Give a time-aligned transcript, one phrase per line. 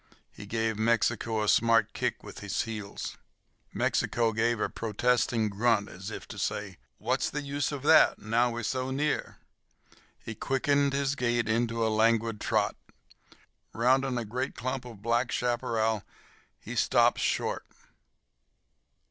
[0.31, 3.17] He gave Mexico a smart kick with his heels.
[3.71, 8.49] Mexico gave a protesting grunt as if to say: "What's the use of that, now
[8.49, 9.37] we're so near?"
[10.25, 12.75] He quickened his gait into a languid trot.
[13.75, 16.01] Rounding a great clump of black chaparral
[16.59, 17.63] he stopped short.